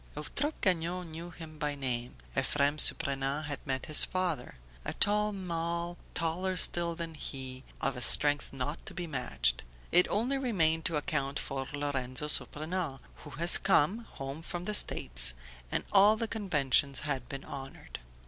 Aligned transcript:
Eutrope 0.17 0.59
Gagnon 0.61 1.11
knew 1.11 1.29
him 1.29 1.59
by 1.59 1.75
name, 1.75 2.15
Ephrem 2.35 2.77
Surprenant 2.79 3.45
had 3.45 3.59
met 3.67 3.85
his 3.85 4.03
father: 4.03 4.55
"A 4.83 4.93
tall 4.93 5.31
man, 5.31 5.95
taller 6.15 6.57
still 6.57 6.95
than 6.95 7.13
he, 7.13 7.63
of 7.79 7.95
a 7.95 8.01
strength 8.01 8.51
not 8.51 8.83
to 8.87 8.95
be 8.95 9.05
matched." 9.05 9.61
it 9.91 10.07
only 10.09 10.39
remained 10.39 10.85
to 10.85 10.97
account 10.97 11.37
for 11.37 11.67
Lorenzo 11.75 12.27
Surprenant, 12.27 12.99
"who 13.17 13.29
has 13.29 13.59
come, 13.59 14.05
home 14.15 14.41
from 14.41 14.63
the 14.63 14.73
States" 14.73 15.35
and 15.71 15.83
all 15.91 16.17
the 16.17 16.27
conventions 16.27 17.01
had 17.01 17.29
been 17.29 17.45
honoured. 17.45 17.99